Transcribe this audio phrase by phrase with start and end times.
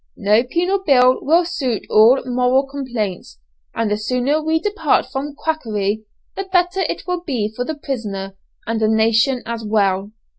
[0.17, 3.37] No penal bill will suit all moral complaints,
[3.75, 8.35] and the sooner we depart from quackery the better it will be for the prisoner
[8.65, 10.11] and the nation as well.